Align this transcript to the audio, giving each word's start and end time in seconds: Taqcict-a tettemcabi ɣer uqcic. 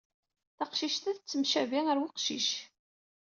Taqcict-a 0.57 1.11
tettemcabi 1.15 1.79
ɣer 1.87 1.97
uqcic. 2.05 2.49